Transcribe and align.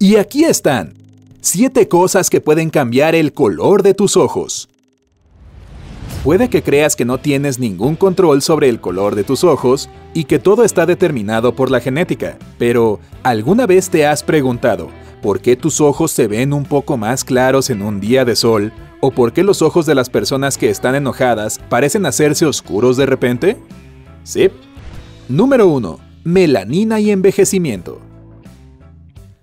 Y 0.00 0.14
aquí 0.14 0.44
están. 0.44 0.94
7 1.40 1.88
cosas 1.88 2.30
que 2.30 2.40
pueden 2.40 2.70
cambiar 2.70 3.16
el 3.16 3.32
color 3.32 3.82
de 3.82 3.94
tus 3.94 4.16
ojos. 4.16 4.68
Puede 6.22 6.48
que 6.48 6.62
creas 6.62 6.94
que 6.94 7.04
no 7.04 7.18
tienes 7.18 7.58
ningún 7.58 7.96
control 7.96 8.40
sobre 8.42 8.68
el 8.68 8.80
color 8.80 9.16
de 9.16 9.24
tus 9.24 9.42
ojos 9.42 9.88
y 10.14 10.24
que 10.24 10.38
todo 10.38 10.62
está 10.62 10.86
determinado 10.86 11.56
por 11.56 11.70
la 11.70 11.80
genética, 11.80 12.38
pero 12.58 13.00
¿alguna 13.24 13.66
vez 13.66 13.90
te 13.90 14.06
has 14.06 14.22
preguntado 14.22 14.88
por 15.20 15.40
qué 15.40 15.56
tus 15.56 15.80
ojos 15.80 16.12
se 16.12 16.28
ven 16.28 16.52
un 16.52 16.64
poco 16.64 16.96
más 16.96 17.24
claros 17.24 17.68
en 17.68 17.82
un 17.82 17.98
día 17.98 18.24
de 18.24 18.36
sol 18.36 18.72
o 19.00 19.10
por 19.10 19.32
qué 19.32 19.42
los 19.42 19.62
ojos 19.62 19.84
de 19.84 19.96
las 19.96 20.10
personas 20.10 20.58
que 20.58 20.70
están 20.70 20.94
enojadas 20.94 21.58
parecen 21.68 22.06
hacerse 22.06 22.46
oscuros 22.46 22.96
de 22.96 23.06
repente? 23.06 23.56
Sí. 24.22 24.48
Número 25.28 25.66
1. 25.66 25.98
Melanina 26.24 27.00
y 27.00 27.10
envejecimiento. 27.10 28.07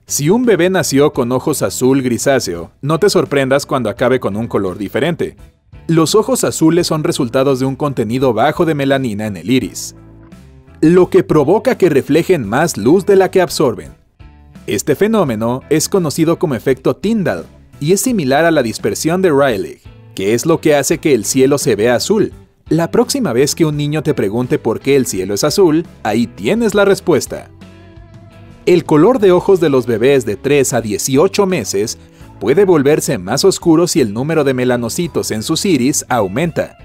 Si 0.07 0.29
un 0.29 0.45
bebé 0.45 0.69
nació 0.69 1.13
con 1.13 1.31
ojos 1.31 1.63
azul 1.63 2.03
grisáceo, 2.03 2.71
no 2.81 2.99
te 2.99 3.09
sorprendas 3.09 3.65
cuando 3.65 3.89
acabe 3.89 4.19
con 4.19 4.35
un 4.37 4.45
color 4.45 4.77
diferente. 4.77 5.35
Los 5.87 6.13
ojos 6.13 6.43
azules 6.43 6.85
son 6.85 7.03
resultados 7.03 7.59
de 7.59 7.65
un 7.65 7.75
contenido 7.75 8.31
bajo 8.31 8.65
de 8.65 8.75
melanina 8.75 9.25
en 9.25 9.35
el 9.35 9.49
iris, 9.49 9.95
lo 10.79 11.09
que 11.09 11.23
provoca 11.23 11.79
que 11.79 11.89
reflejen 11.89 12.47
más 12.47 12.77
luz 12.77 13.07
de 13.07 13.15
la 13.15 13.31
que 13.31 13.41
absorben. 13.41 13.95
Este 14.67 14.95
fenómeno 14.95 15.61
es 15.71 15.89
conocido 15.89 16.37
como 16.37 16.53
efecto 16.53 16.95
Tyndall 16.95 17.45
y 17.79 17.93
es 17.93 18.01
similar 18.01 18.45
a 18.45 18.51
la 18.51 18.61
dispersión 18.61 19.23
de 19.23 19.31
Rayleigh, 19.31 19.81
que 20.13 20.35
es 20.35 20.45
lo 20.45 20.61
que 20.61 20.75
hace 20.75 20.99
que 20.99 21.15
el 21.15 21.25
cielo 21.25 21.57
se 21.57 21.75
vea 21.75 21.95
azul. 21.95 22.31
La 22.69 22.91
próxima 22.91 23.33
vez 23.33 23.55
que 23.55 23.65
un 23.65 23.75
niño 23.75 24.03
te 24.03 24.13
pregunte 24.13 24.59
por 24.59 24.81
qué 24.81 24.97
el 24.97 25.07
cielo 25.07 25.33
es 25.33 25.43
azul, 25.43 25.83
ahí 26.03 26.27
tienes 26.27 26.75
la 26.75 26.85
respuesta. 26.85 27.49
El 28.65 28.83
color 28.83 29.19
de 29.19 29.31
ojos 29.31 29.59
de 29.59 29.69
los 29.69 29.85
bebés 29.85 30.25
de 30.25 30.37
3 30.37 30.73
a 30.73 30.81
18 30.81 31.45
meses 31.45 31.99
puede 32.39 32.65
volverse 32.65 33.19
más 33.19 33.45
oscuro 33.45 33.85
si 33.87 34.01
el 34.01 34.11
número 34.11 34.43
de 34.43 34.55
melanocitos 34.55 35.29
en 35.29 35.43
sus 35.43 35.63
iris 35.67 36.03
aumenta. 36.09 36.75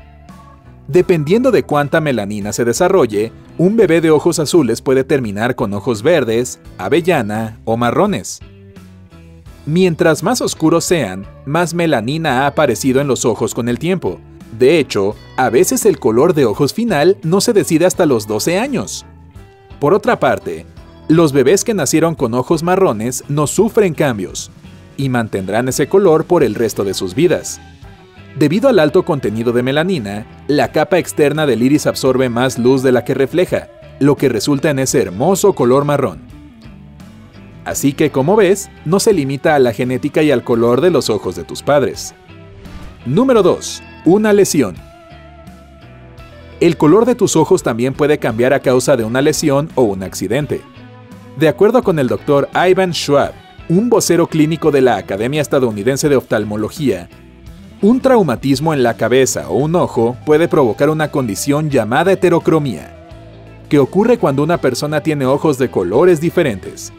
Dependiendo 0.89 1.51
de 1.51 1.63
cuánta 1.63 2.03
melanina 2.03 2.53
se 2.53 2.67
desarrolle, 2.67 3.33
un 3.57 3.79
bebé 3.79 4.03
de 4.03 4.11
ojos 4.11 4.39
azules 4.39 4.83
puede 4.83 5.05
terminar 5.05 5.55
con 5.55 5.73
ojos 5.73 6.03
verdes, 6.03 6.61
avellana 6.77 7.59
o 7.65 7.79
marrones. 7.79 8.41
Mientras 9.65 10.23
más 10.23 10.43
oscuros 10.43 10.85
sean, 10.85 11.27
más 11.47 11.73
melanina 11.73 12.43
ha 12.43 12.47
aparecido 12.49 13.01
en 13.01 13.09
los 13.09 13.25
ojos 13.25 13.55
con 13.55 13.71
el 13.71 13.79
tiempo. 13.79 14.21
De 14.59 14.79
hecho, 14.79 15.15
a 15.39 15.49
veces 15.49 15.87
el 15.87 15.99
color 15.99 16.35
de 16.35 16.45
ojos 16.45 16.75
final 16.75 17.17
no 17.23 17.41
se 17.41 17.55
decide 17.55 17.87
hasta 17.87 18.05
los 18.05 18.27
12 18.27 18.59
años. 18.59 19.07
Por 19.79 19.95
otra 19.95 20.21
parte, 20.21 20.67
los 21.11 21.33
bebés 21.33 21.65
que 21.65 21.75
nacieron 21.75 22.15
con 22.15 22.35
ojos 22.35 22.63
marrones 22.63 23.25
no 23.29 23.49
sufren 23.49 23.95
cambios, 23.95 24.53
y 24.97 25.09
mantendrán 25.09 25.67
ese 25.67 25.89
color 25.89 26.25
por 26.25 26.45
el 26.45 26.55
resto 26.55 26.85
de 26.85 26.95
sus 26.95 27.17
vidas. 27.17 27.61
Debido 28.39 28.69
al 28.69 28.79
alto 28.79 29.05
contenido 29.05 29.53
de 29.53 29.65
melanina, 29.65 30.25
la 30.47 30.71
capa 30.71 30.99
externa 30.99 31.47
del 31.47 31.65
iris 31.65 31.89
absorbe 31.89 32.29
más 32.29 32.61
luz 32.61 32.85
de 32.85 32.93
la 32.93 33.05
que 33.05 33.15
refleja, 33.15 33.67
lo 33.99 34.17
que 34.17 34.29
resulta 34.29 34.71
en 34.71 34.79
ese 34.79 35.03
hermoso 35.03 35.53
color 35.53 35.85
marrón. 35.85 36.21
Así 37.65 37.93
que, 37.93 38.13
como 38.13 38.37
ves, 38.37 38.71
no 38.85 39.01
se 39.01 39.13
limita 39.13 39.57
a 39.57 39.59
la 39.59 39.73
genética 39.73 40.23
y 40.23 40.31
al 40.31 40.45
color 40.45 40.81
de 40.81 40.91
los 40.91 41.11
ojos 41.11 41.35
de 41.35 41.43
tus 41.43 41.65
padres. 41.65 42.15
Número 43.05 43.43
2. 43.43 43.83
Una 44.05 44.33
lesión. 44.33 44.77
El 46.61 46.77
color 46.77 47.05
de 47.05 47.17
tus 47.17 47.35
ojos 47.35 47.65
también 47.65 47.95
puede 47.95 48.19
cambiar 48.19 48.53
a 48.53 48.61
causa 48.61 48.97
de 48.97 49.03
una 49.03 49.21
lesión 49.23 49.71
o 49.75 49.83
un 49.83 50.05
accidente. 50.05 50.61
De 51.39 51.49
acuerdo 51.49 51.83
con 51.83 51.99
el 51.99 52.09
doctor 52.09 52.49
Ivan 52.55 52.93
Schwab, 52.93 53.33
un 53.69 53.89
vocero 53.89 54.27
clínico 54.27 54.71
de 54.71 54.81
la 54.83 54.97
Academia 54.97 55.41
Estadounidense 55.41 56.09
de 56.09 56.17
Oftalmología, 56.17 57.09
un 57.81 58.01
traumatismo 58.01 58.75
en 58.75 58.83
la 58.83 58.97
cabeza 58.97 59.49
o 59.49 59.55
un 59.55 59.75
ojo 59.75 60.17
puede 60.27 60.49
provocar 60.49 60.91
una 60.91 61.11
condición 61.11 61.71
llamada 61.71 62.13
heterocromía, 62.13 62.95
que 63.71 63.79
ocurre 63.79 64.19
cuando 64.19 64.43
una 64.43 64.59
persona 64.59 65.03
tiene 65.03 65.25
ojos 65.25 65.57
de 65.57 65.71
colores 65.71 66.21
diferentes. 66.21 66.93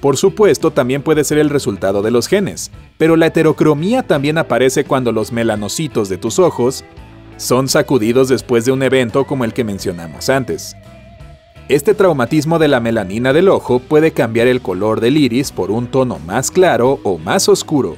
Por 0.00 0.18
supuesto, 0.18 0.72
también 0.72 1.02
puede 1.02 1.24
ser 1.24 1.38
el 1.38 1.48
resultado 1.48 2.02
de 2.02 2.10
los 2.10 2.26
genes, 2.26 2.70
pero 2.98 3.16
la 3.16 3.26
heterocromía 3.26 4.02
también 4.02 4.36
aparece 4.36 4.84
cuando 4.84 5.12
los 5.12 5.32
melanocitos 5.32 6.08
de 6.10 6.18
tus 6.18 6.38
ojos 6.38 6.84
son 7.38 7.68
sacudidos 7.68 8.28
después 8.28 8.64
de 8.64 8.72
un 8.72 8.82
evento 8.82 9.26
como 9.26 9.44
el 9.44 9.54
que 9.54 9.64
mencionamos 9.64 10.28
antes. 10.28 10.76
Este 11.68 11.94
traumatismo 11.94 12.60
de 12.60 12.68
la 12.68 12.78
melanina 12.78 13.32
del 13.32 13.48
ojo 13.48 13.80
puede 13.80 14.12
cambiar 14.12 14.46
el 14.46 14.62
color 14.62 15.00
del 15.00 15.16
iris 15.16 15.50
por 15.50 15.72
un 15.72 15.88
tono 15.88 16.20
más 16.20 16.52
claro 16.52 17.00
o 17.02 17.18
más 17.18 17.48
oscuro. 17.48 17.96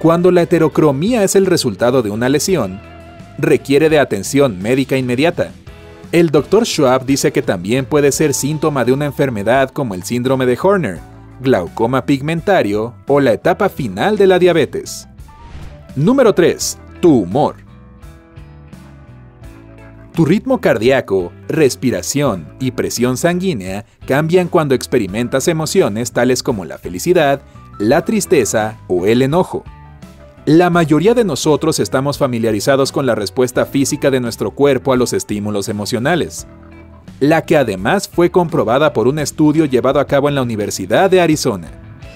Cuando 0.00 0.32
la 0.32 0.42
heterocromía 0.42 1.22
es 1.22 1.36
el 1.36 1.46
resultado 1.46 2.02
de 2.02 2.10
una 2.10 2.28
lesión, 2.28 2.80
requiere 3.38 3.88
de 3.90 4.00
atención 4.00 4.60
médica 4.60 4.96
inmediata. 4.96 5.52
El 6.10 6.30
Dr. 6.30 6.66
Schwab 6.66 7.06
dice 7.06 7.30
que 7.30 7.42
también 7.42 7.84
puede 7.84 8.10
ser 8.10 8.34
síntoma 8.34 8.84
de 8.84 8.92
una 8.92 9.06
enfermedad 9.06 9.70
como 9.70 9.94
el 9.94 10.02
síndrome 10.02 10.44
de 10.44 10.58
Horner, 10.60 10.98
glaucoma 11.40 12.06
pigmentario 12.06 12.92
o 13.06 13.20
la 13.20 13.32
etapa 13.32 13.68
final 13.68 14.16
de 14.16 14.26
la 14.26 14.40
diabetes. 14.40 15.06
Número 15.94 16.34
3. 16.34 16.76
Tu 17.00 17.20
humor. 17.20 17.65
Tu 20.16 20.24
ritmo 20.24 20.62
cardíaco, 20.62 21.30
respiración 21.46 22.48
y 22.58 22.70
presión 22.70 23.18
sanguínea 23.18 23.84
cambian 24.06 24.48
cuando 24.48 24.74
experimentas 24.74 25.46
emociones 25.46 26.12
tales 26.12 26.42
como 26.42 26.64
la 26.64 26.78
felicidad, 26.78 27.42
la 27.78 28.02
tristeza 28.02 28.78
o 28.88 29.04
el 29.04 29.20
enojo. 29.20 29.62
La 30.46 30.70
mayoría 30.70 31.12
de 31.12 31.24
nosotros 31.24 31.80
estamos 31.80 32.16
familiarizados 32.16 32.92
con 32.92 33.04
la 33.04 33.14
respuesta 33.14 33.66
física 33.66 34.10
de 34.10 34.20
nuestro 34.20 34.52
cuerpo 34.52 34.94
a 34.94 34.96
los 34.96 35.12
estímulos 35.12 35.68
emocionales, 35.68 36.46
la 37.20 37.42
que 37.42 37.58
además 37.58 38.08
fue 38.08 38.30
comprobada 38.30 38.94
por 38.94 39.08
un 39.08 39.18
estudio 39.18 39.66
llevado 39.66 40.00
a 40.00 40.06
cabo 40.06 40.30
en 40.30 40.34
la 40.34 40.40
Universidad 40.40 41.10
de 41.10 41.20
Arizona. 41.20 41.68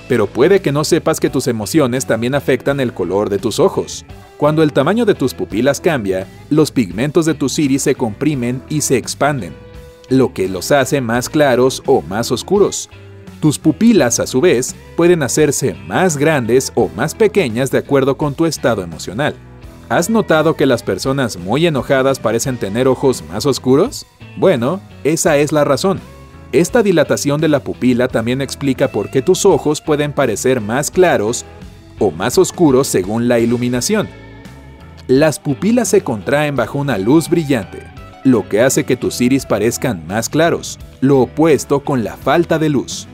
Pero 0.09 0.27
puede 0.27 0.63
que 0.63 0.73
no 0.73 0.85
sepas 0.85 1.21
que 1.21 1.29
tus 1.29 1.47
emociones 1.49 2.07
también 2.07 2.35
afectan 2.35 2.81
el 2.81 2.95
color 2.95 3.29
de 3.29 3.37
tus 3.37 3.61
ojos. 3.61 4.07
Cuando 4.41 4.63
el 4.63 4.73
tamaño 4.73 5.05
de 5.05 5.15
tus 5.15 5.35
pupilas 5.35 5.83
cambia, 5.83 6.27
los 6.49 6.71
pigmentos 6.71 7.27
de 7.27 7.35
tus 7.35 7.59
iris 7.59 7.83
se 7.83 7.95
comprimen 7.95 8.63
y 8.71 8.81
se 8.81 8.97
expanden, 8.97 9.53
lo 10.09 10.33
que 10.33 10.49
los 10.49 10.73
hace 10.73 11.03
más 11.03 11.29
claros 11.29 11.83
o 11.85 12.01
más 12.01 12.33
oscuros. 12.33 12.89
Tus 13.41 13.59
pupilas, 13.59 14.19
a 14.19 14.27
su 14.27 14.41
vez, 14.41 14.75
pueden 14.97 15.23
hacerse 15.23 15.75
más 15.87 16.17
grandes 16.17 16.73
o 16.75 16.89
más 16.97 17.15
pequeñas 17.15 17.71
de 17.71 17.77
acuerdo 17.77 18.17
con 18.17 18.33
tu 18.33 18.47
estado 18.47 18.83
emocional. 18.83 19.35
¿Has 19.91 20.09
notado 20.09 20.57
que 20.57 20.65
las 20.65 20.83
personas 20.83 21.37
muy 21.37 21.67
enojadas 21.67 22.19
parecen 22.19 22.57
tener 22.57 22.89
ojos 22.89 23.23
más 23.31 23.45
oscuros? 23.45 24.07
Bueno, 24.39 24.81
esa 25.05 25.37
es 25.37 25.53
la 25.53 25.65
razón. 25.65 26.01
Esta 26.53 26.83
dilatación 26.83 27.43
de 27.43 27.49
la 27.49 27.63
pupila 27.63 28.09
también 28.09 28.41
explica 28.41 28.89
por 28.89 29.11
qué 29.11 29.21
tus 29.21 29.45
ojos 29.45 29.83
pueden 29.83 30.15
parecer 30.15 30.63
más 30.63 30.91
claros 30.91 31.45
o 31.99 32.11
más 32.11 32.39
oscuros 32.39 32.87
según 32.87 33.29
la 33.29 33.39
iluminación. 33.39 34.09
Las 35.07 35.39
pupilas 35.39 35.89
se 35.89 36.03
contraen 36.03 36.57
bajo 36.57 36.79
una 36.79 36.99
luz 36.99 37.29
brillante, 37.29 37.83
lo 38.25 38.49
que 38.49 38.61
hace 38.61 38.85
que 38.85 38.97
tus 38.97 39.21
iris 39.21 39.47
parezcan 39.47 40.07
más 40.07 40.29
claros, 40.29 40.79
lo 41.01 41.21
opuesto 41.21 41.81
con 41.81 42.05
la 42.05 42.17
falta 42.17 42.59
de 42.59 42.69
luz. 42.69 43.09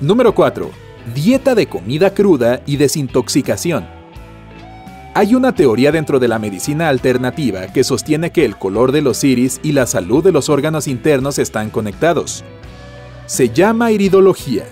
Número 0.00 0.34
4. 0.34 0.70
Dieta 1.14 1.54
de 1.54 1.66
comida 1.66 2.12
cruda 2.12 2.60
y 2.66 2.76
desintoxicación. 2.76 3.86
Hay 5.14 5.34
una 5.34 5.54
teoría 5.54 5.92
dentro 5.92 6.18
de 6.20 6.28
la 6.28 6.38
medicina 6.38 6.88
alternativa 6.88 7.68
que 7.68 7.84
sostiene 7.84 8.30
que 8.30 8.44
el 8.44 8.56
color 8.56 8.92
de 8.92 9.02
los 9.02 9.24
iris 9.24 9.60
y 9.62 9.72
la 9.72 9.86
salud 9.86 10.22
de 10.22 10.32
los 10.32 10.48
órganos 10.48 10.86
internos 10.86 11.38
están 11.38 11.70
conectados. 11.70 12.44
Se 13.26 13.48
llama 13.48 13.92
iridología. 13.92 14.64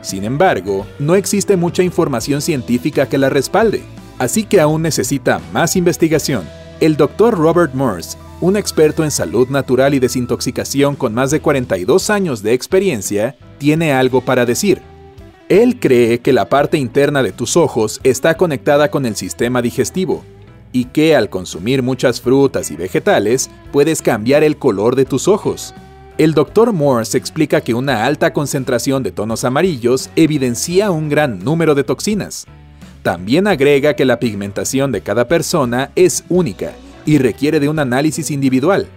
Sin 0.00 0.24
embargo, 0.24 0.86
no 0.98 1.14
existe 1.14 1.56
mucha 1.56 1.82
información 1.82 2.40
científica 2.40 3.08
que 3.08 3.18
la 3.18 3.30
respalde 3.30 3.82
así 4.18 4.44
que 4.44 4.60
aún 4.60 4.82
necesita 4.82 5.40
más 5.52 5.76
investigación. 5.76 6.44
El 6.80 6.96
Dr. 6.96 7.34
Robert 7.34 7.74
Morse, 7.74 8.16
un 8.40 8.56
experto 8.56 9.04
en 9.04 9.10
salud 9.10 9.48
natural 9.48 9.94
y 9.94 10.00
desintoxicación 10.00 10.96
con 10.96 11.14
más 11.14 11.30
de 11.30 11.40
42 11.40 12.10
años 12.10 12.42
de 12.42 12.52
experiencia, 12.52 13.36
tiene 13.58 13.92
algo 13.92 14.20
para 14.20 14.44
decir. 14.44 14.82
Él 15.48 15.78
cree 15.78 16.20
que 16.20 16.32
la 16.32 16.48
parte 16.48 16.78
interna 16.78 17.22
de 17.22 17.32
tus 17.32 17.56
ojos 17.56 18.00
está 18.02 18.36
conectada 18.36 18.90
con 18.90 19.06
el 19.06 19.14
sistema 19.14 19.62
digestivo 19.62 20.24
y 20.72 20.86
que 20.86 21.14
al 21.14 21.30
consumir 21.30 21.82
muchas 21.82 22.20
frutas 22.20 22.70
y 22.70 22.76
vegetales 22.76 23.48
puedes 23.72 24.02
cambiar 24.02 24.42
el 24.42 24.56
color 24.56 24.96
de 24.96 25.04
tus 25.04 25.28
ojos. 25.28 25.72
El 26.18 26.32
Dr. 26.32 26.72
Morse 26.72 27.18
explica 27.18 27.60
que 27.60 27.74
una 27.74 28.04
alta 28.04 28.32
concentración 28.32 29.02
de 29.02 29.12
tonos 29.12 29.44
amarillos 29.44 30.10
evidencia 30.16 30.90
un 30.90 31.08
gran 31.08 31.38
número 31.40 31.74
de 31.74 31.84
toxinas, 31.84 32.46
también 33.04 33.46
agrega 33.46 33.94
que 33.94 34.06
la 34.06 34.18
pigmentación 34.18 34.90
de 34.90 35.02
cada 35.02 35.28
persona 35.28 35.90
es 35.94 36.24
única 36.30 36.72
y 37.04 37.18
requiere 37.18 37.60
de 37.60 37.68
un 37.68 37.78
análisis 37.78 38.30
individual. 38.30 38.88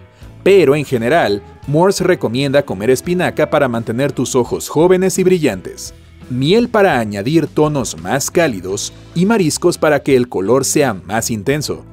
Pero 0.42 0.74
en 0.74 0.86
general, 0.86 1.42
Morse 1.66 2.02
recomienda 2.04 2.64
comer 2.64 2.88
espinaca 2.88 3.50
para 3.50 3.68
mantener 3.68 4.12
tus 4.12 4.34
ojos 4.34 4.70
jóvenes 4.70 5.18
y 5.18 5.24
brillantes. 5.24 5.92
miel 6.30 6.70
para 6.70 6.98
añadir 6.98 7.46
tonos 7.46 8.00
más 8.00 8.30
cálidos 8.30 8.94
y 9.14 9.26
mariscos 9.26 9.76
para 9.76 10.02
que 10.02 10.16
el 10.16 10.28
color 10.30 10.64
sea 10.64 10.94
más 10.94 11.30
intenso. 11.30 11.84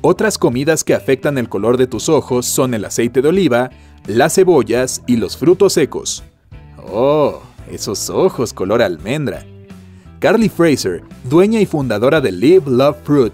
Otras 0.00 0.38
comidas 0.38 0.84
que 0.84 0.94
afectan 0.94 1.36
el 1.36 1.50
color 1.50 1.76
de 1.76 1.86
tus 1.86 2.08
ojos 2.08 2.46
son 2.46 2.72
el 2.72 2.86
aceite 2.86 3.20
de 3.20 3.28
oliva, 3.28 3.70
las 4.06 4.36
cebollas 4.36 5.02
y 5.06 5.16
los 5.16 5.36
frutos 5.36 5.74
secos. 5.74 6.24
Oh, 6.90 7.42
esos 7.70 8.08
ojos 8.08 8.54
color 8.54 8.80
almendra. 8.80 9.44
Carly 10.20 10.48
Fraser, 10.48 11.04
dueña 11.30 11.60
y 11.60 11.66
fundadora 11.66 12.20
de 12.20 12.32
Live 12.32 12.64
Love 12.66 12.96
Fruit, 13.04 13.32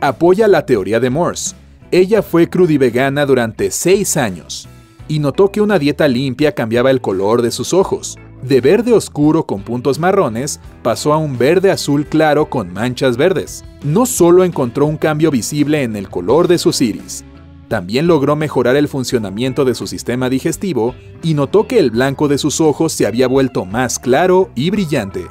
apoya 0.00 0.46
la 0.46 0.64
teoría 0.64 1.00
de 1.00 1.10
Morse. 1.10 1.56
Ella 1.90 2.22
fue 2.22 2.48
crudivegana 2.48 3.26
durante 3.26 3.72
seis 3.72 4.16
años 4.16 4.68
y 5.08 5.18
notó 5.18 5.50
que 5.50 5.60
una 5.60 5.80
dieta 5.80 6.06
limpia 6.06 6.54
cambiaba 6.54 6.92
el 6.92 7.00
color 7.00 7.42
de 7.42 7.50
sus 7.50 7.74
ojos. 7.74 8.16
De 8.42 8.60
verde 8.60 8.92
oscuro 8.92 9.44
con 9.44 9.62
puntos 9.62 9.98
marrones 9.98 10.60
pasó 10.84 11.12
a 11.12 11.16
un 11.16 11.36
verde 11.36 11.72
azul 11.72 12.06
claro 12.06 12.48
con 12.48 12.72
manchas 12.72 13.16
verdes. 13.16 13.64
No 13.82 14.06
solo 14.06 14.44
encontró 14.44 14.86
un 14.86 14.98
cambio 14.98 15.32
visible 15.32 15.82
en 15.82 15.96
el 15.96 16.08
color 16.08 16.46
de 16.46 16.58
sus 16.58 16.80
iris, 16.80 17.24
también 17.70 18.08
logró 18.08 18.34
mejorar 18.34 18.74
el 18.74 18.88
funcionamiento 18.88 19.64
de 19.64 19.76
su 19.76 19.86
sistema 19.86 20.28
digestivo 20.28 20.92
y 21.22 21.34
notó 21.34 21.68
que 21.68 21.78
el 21.78 21.92
blanco 21.92 22.26
de 22.26 22.36
sus 22.36 22.60
ojos 22.60 22.92
se 22.92 23.06
había 23.06 23.28
vuelto 23.28 23.64
más 23.64 24.00
claro 24.00 24.50
y 24.56 24.70
brillante. 24.70 25.26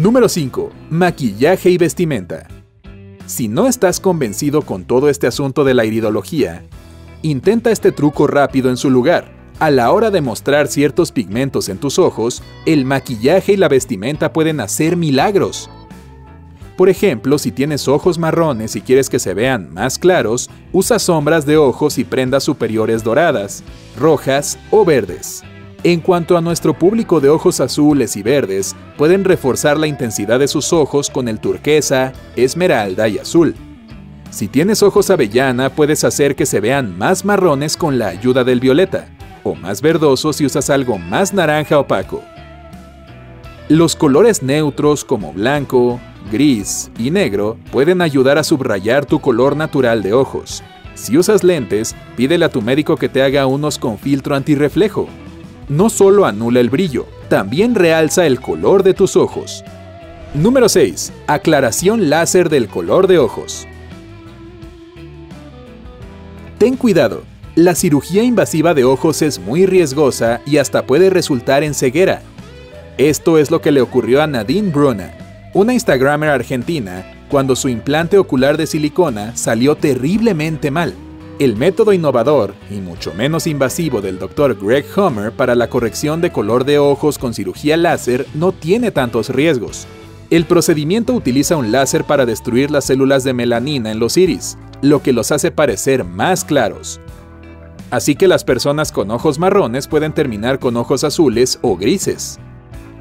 Número 0.00 0.30
5. 0.30 0.70
Maquillaje 0.88 1.68
y 1.68 1.76
vestimenta. 1.76 2.48
Si 3.26 3.48
no 3.48 3.66
estás 3.66 4.00
convencido 4.00 4.62
con 4.62 4.86
todo 4.86 5.10
este 5.10 5.26
asunto 5.26 5.62
de 5.62 5.74
la 5.74 5.84
iridología, 5.84 6.64
intenta 7.20 7.70
este 7.70 7.92
truco 7.92 8.26
rápido 8.26 8.70
en 8.70 8.78
su 8.78 8.88
lugar. 8.88 9.30
A 9.58 9.70
la 9.70 9.92
hora 9.92 10.10
de 10.10 10.22
mostrar 10.22 10.68
ciertos 10.68 11.12
pigmentos 11.12 11.68
en 11.68 11.76
tus 11.76 11.98
ojos, 11.98 12.42
el 12.64 12.86
maquillaje 12.86 13.52
y 13.52 13.56
la 13.58 13.68
vestimenta 13.68 14.32
pueden 14.32 14.60
hacer 14.60 14.96
milagros. 14.96 15.68
Por 16.78 16.88
ejemplo, 16.88 17.36
si 17.36 17.52
tienes 17.52 17.86
ojos 17.86 18.16
marrones 18.16 18.76
y 18.76 18.80
quieres 18.80 19.10
que 19.10 19.18
se 19.18 19.34
vean 19.34 19.70
más 19.74 19.98
claros, 19.98 20.48
usa 20.72 20.98
sombras 20.98 21.44
de 21.44 21.58
ojos 21.58 21.98
y 21.98 22.04
prendas 22.04 22.42
superiores 22.42 23.04
doradas, 23.04 23.62
rojas 23.98 24.58
o 24.70 24.82
verdes. 24.86 25.42
En 25.82 26.00
cuanto 26.00 26.36
a 26.36 26.42
nuestro 26.42 26.74
público 26.74 27.20
de 27.20 27.30
ojos 27.30 27.58
azules 27.58 28.14
y 28.14 28.22
verdes, 28.22 28.76
pueden 28.98 29.24
reforzar 29.24 29.78
la 29.78 29.86
intensidad 29.86 30.38
de 30.38 30.46
sus 30.46 30.74
ojos 30.74 31.08
con 31.08 31.26
el 31.26 31.40
turquesa, 31.40 32.12
esmeralda 32.36 33.08
y 33.08 33.16
azul. 33.16 33.54
Si 34.30 34.46
tienes 34.46 34.82
ojos 34.82 35.08
avellana, 35.08 35.70
puedes 35.70 36.04
hacer 36.04 36.36
que 36.36 36.44
se 36.44 36.60
vean 36.60 36.98
más 36.98 37.24
marrones 37.24 37.78
con 37.78 37.98
la 37.98 38.08
ayuda 38.08 38.44
del 38.44 38.60
violeta, 38.60 39.08
o 39.42 39.54
más 39.54 39.80
verdosos 39.80 40.36
si 40.36 40.44
usas 40.44 40.68
algo 40.68 40.98
más 40.98 41.32
naranja 41.32 41.78
opaco. 41.78 42.22
Los 43.70 43.96
colores 43.96 44.42
neutros 44.42 45.02
como 45.02 45.32
blanco, 45.32 45.98
gris 46.30 46.90
y 46.98 47.10
negro 47.10 47.56
pueden 47.72 48.02
ayudar 48.02 48.36
a 48.36 48.44
subrayar 48.44 49.06
tu 49.06 49.18
color 49.18 49.56
natural 49.56 50.02
de 50.02 50.12
ojos. 50.12 50.62
Si 50.94 51.16
usas 51.16 51.42
lentes, 51.42 51.96
pídele 52.18 52.44
a 52.44 52.50
tu 52.50 52.60
médico 52.60 52.98
que 52.98 53.08
te 53.08 53.22
haga 53.22 53.46
unos 53.46 53.78
con 53.78 53.96
filtro 53.96 54.36
antirreflejo 54.36 55.08
no 55.70 55.88
solo 55.88 56.26
anula 56.26 56.58
el 56.60 56.68
brillo, 56.68 57.06
también 57.28 57.76
realza 57.76 58.26
el 58.26 58.40
color 58.40 58.82
de 58.82 58.92
tus 58.92 59.16
ojos. 59.16 59.64
Número 60.34 60.68
6. 60.68 61.12
Aclaración 61.28 62.10
láser 62.10 62.48
del 62.48 62.68
color 62.68 63.06
de 63.06 63.18
ojos. 63.18 63.68
Ten 66.58 66.76
cuidado, 66.76 67.22
la 67.54 67.76
cirugía 67.76 68.24
invasiva 68.24 68.74
de 68.74 68.84
ojos 68.84 69.22
es 69.22 69.38
muy 69.38 69.64
riesgosa 69.64 70.40
y 70.44 70.58
hasta 70.58 70.86
puede 70.86 71.08
resultar 71.08 71.62
en 71.62 71.72
ceguera. 71.72 72.20
Esto 72.98 73.38
es 73.38 73.52
lo 73.52 73.60
que 73.60 73.70
le 73.70 73.80
ocurrió 73.80 74.22
a 74.22 74.26
Nadine 74.26 74.70
Bruna, 74.70 75.12
una 75.54 75.72
Instagramer 75.72 76.30
argentina, 76.30 77.06
cuando 77.30 77.54
su 77.54 77.68
implante 77.68 78.18
ocular 78.18 78.56
de 78.56 78.66
silicona 78.66 79.36
salió 79.36 79.76
terriblemente 79.76 80.72
mal. 80.72 80.94
El 81.40 81.56
método 81.56 81.94
innovador 81.94 82.54
y 82.70 82.82
mucho 82.82 83.14
menos 83.14 83.46
invasivo 83.46 84.02
del 84.02 84.18
Dr. 84.18 84.58
Greg 84.60 84.84
Homer 84.94 85.32
para 85.32 85.54
la 85.54 85.70
corrección 85.70 86.20
de 86.20 86.30
color 86.30 86.66
de 86.66 86.78
ojos 86.78 87.16
con 87.16 87.32
cirugía 87.32 87.78
láser 87.78 88.26
no 88.34 88.52
tiene 88.52 88.90
tantos 88.90 89.30
riesgos. 89.30 89.86
El 90.28 90.44
procedimiento 90.44 91.14
utiliza 91.14 91.56
un 91.56 91.72
láser 91.72 92.04
para 92.04 92.26
destruir 92.26 92.70
las 92.70 92.84
células 92.84 93.24
de 93.24 93.32
melanina 93.32 93.90
en 93.90 93.98
los 93.98 94.18
iris, 94.18 94.58
lo 94.82 95.02
que 95.02 95.14
los 95.14 95.32
hace 95.32 95.50
parecer 95.50 96.04
más 96.04 96.44
claros. 96.44 97.00
Así 97.90 98.16
que 98.16 98.28
las 98.28 98.44
personas 98.44 98.92
con 98.92 99.10
ojos 99.10 99.38
marrones 99.38 99.88
pueden 99.88 100.12
terminar 100.12 100.58
con 100.58 100.76
ojos 100.76 101.04
azules 101.04 101.58
o 101.62 101.74
grises. 101.74 102.38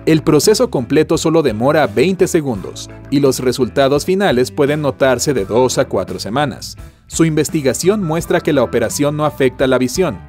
El 0.05 0.23
proceso 0.23 0.69
completo 0.69 1.17
solo 1.17 1.41
demora 1.41 1.87
20 1.87 2.25
segundos 2.25 2.89
y 3.11 3.19
los 3.19 3.41
resultados 3.41 4.05
finales 4.05 4.49
pueden 4.49 4.81
notarse 4.81 5.33
de 5.33 5.43
2 5.43 5.77
a 5.77 5.85
4 5.89 6.19
semanas. 6.19 6.77
Su 7.09 7.25
investigación 7.25 8.03
muestra 8.03 8.39
que 8.39 8.53
la 8.53 8.61
operación 8.61 9.17
no 9.17 9.25
afecta 9.25 9.65
la 9.65 9.79
visión, 9.79 10.19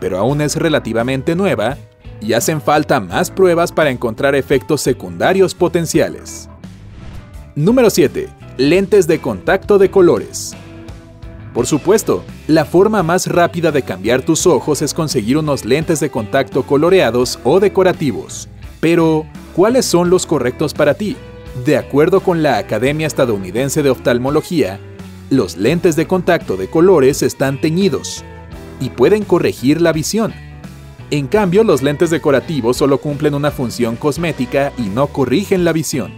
pero 0.00 0.18
aún 0.18 0.42
es 0.42 0.56
relativamente 0.56 1.34
nueva 1.34 1.78
y 2.20 2.34
hacen 2.34 2.60
falta 2.60 3.00
más 3.00 3.30
pruebas 3.30 3.72
para 3.72 3.90
encontrar 3.90 4.34
efectos 4.34 4.82
secundarios 4.82 5.54
potenciales. 5.54 6.50
Número 7.54 7.88
7. 7.88 8.28
Lentes 8.58 9.06
de 9.06 9.18
contacto 9.18 9.78
de 9.78 9.90
colores. 9.90 10.54
Por 11.54 11.66
supuesto, 11.66 12.22
la 12.48 12.66
forma 12.66 13.02
más 13.02 13.28
rápida 13.28 13.72
de 13.72 13.80
cambiar 13.80 14.20
tus 14.20 14.46
ojos 14.46 14.82
es 14.82 14.92
conseguir 14.92 15.38
unos 15.38 15.64
lentes 15.64 16.00
de 16.00 16.10
contacto 16.10 16.64
coloreados 16.64 17.38
o 17.44 17.60
decorativos. 17.60 18.50
Pero, 18.80 19.24
¿cuáles 19.54 19.86
son 19.86 20.10
los 20.10 20.26
correctos 20.26 20.74
para 20.74 20.92
ti? 20.92 21.16
De 21.64 21.78
acuerdo 21.78 22.20
con 22.20 22.42
la 22.42 22.58
Academia 22.58 23.06
Estadounidense 23.06 23.82
de 23.82 23.88
Oftalmología, 23.88 24.78
los 25.30 25.56
lentes 25.56 25.96
de 25.96 26.06
contacto 26.06 26.56
de 26.56 26.68
colores 26.68 27.22
están 27.22 27.60
teñidos 27.60 28.24
y 28.80 28.90
pueden 28.90 29.24
corregir 29.24 29.80
la 29.80 29.92
visión. 29.92 30.32
En 31.10 31.26
cambio, 31.26 31.64
los 31.64 31.82
lentes 31.82 32.10
decorativos 32.10 32.76
solo 32.76 32.98
cumplen 32.98 33.34
una 33.34 33.50
función 33.50 33.96
cosmética 33.96 34.72
y 34.76 34.82
no 34.82 35.08
corrigen 35.08 35.64
la 35.64 35.72
visión. 35.72 36.12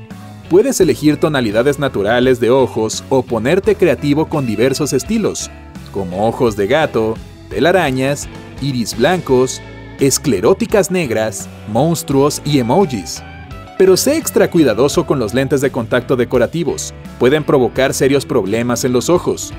Puedes 0.50 0.80
elegir 0.80 1.18
tonalidades 1.20 1.78
naturales 1.78 2.40
de 2.40 2.50
ojos 2.50 3.04
o 3.10 3.22
ponerte 3.22 3.76
creativo 3.76 4.28
con 4.28 4.46
diversos 4.46 4.94
estilos, 4.94 5.50
como 5.92 6.26
ojos 6.26 6.56
de 6.56 6.66
gato, 6.66 7.14
telarañas, 7.50 8.28
iris 8.62 8.96
blancos, 8.96 9.60
escleróticas 10.00 10.90
negras, 10.90 11.48
monstruos 11.70 12.40
y 12.44 12.60
emojis. 12.60 13.22
Pero 13.78 13.96
sé 13.96 14.16
extra 14.16 14.50
cuidadoso 14.50 15.06
con 15.06 15.20
los 15.20 15.34
lentes 15.34 15.60
de 15.60 15.70
contacto 15.70 16.16
decorativos, 16.16 16.92
pueden 17.20 17.44
provocar 17.44 17.94
serios 17.94 18.26
problemas 18.26 18.84
en 18.84 18.92
los 18.92 19.08
ojos. 19.08 19.54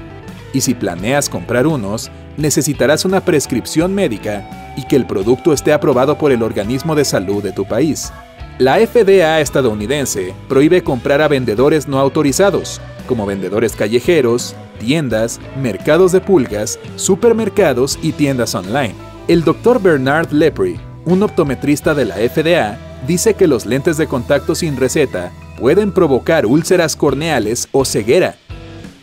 Y 0.51 0.59
si 0.59 0.73
planeas 0.73 1.29
comprar 1.29 1.65
unos, 1.65 2.11
necesitarás 2.35 3.05
una 3.05 3.21
prescripción 3.21 3.95
médica 3.95 4.73
y 4.75 4.85
que 4.85 4.97
el 4.97 5.05
producto 5.05 5.53
esté 5.53 5.71
aprobado 5.71 6.17
por 6.17 6.33
el 6.33 6.43
organismo 6.43 6.95
de 6.95 7.05
salud 7.05 7.41
de 7.41 7.53
tu 7.53 7.65
país. 7.65 8.11
La 8.57 8.75
FDA 8.75 9.39
estadounidense 9.39 10.33
prohíbe 10.49 10.83
comprar 10.83 11.21
a 11.21 11.29
vendedores 11.29 11.87
no 11.87 11.97
autorizados, 11.97 12.81
como 13.07 13.25
vendedores 13.25 13.73
callejeros, 13.73 14.53
tiendas, 14.79 15.39
mercados 15.61 16.11
de 16.11 16.19
pulgas, 16.19 16.77
supermercados 16.97 17.97
y 18.01 18.11
tiendas 18.11 18.53
online. 18.53 18.95
El 19.29 19.45
Dr. 19.45 19.81
Bernard 19.81 20.33
Lepre, 20.33 20.77
un 21.05 21.23
optometrista 21.23 21.93
de 21.93 22.03
la 22.03 22.15
FDA, 22.15 22.88
dice 23.07 23.33
que 23.33 23.47
los 23.47 23.65
lentes 23.65 23.97
de 23.97 24.07
contacto 24.07 24.55
sin 24.55 24.77
receta 24.77 25.31
pueden 25.59 25.91
provocar 25.91 26.45
úlceras 26.45 26.95
corneales 26.95 27.67
o 27.71 27.85
ceguera. 27.85 28.35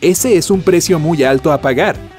Ese 0.01 0.37
es 0.37 0.51
un 0.51 0.61
precio 0.61 0.99
muy 0.99 1.23
alto 1.23 1.51
a 1.51 1.61
pagar. 1.61 2.16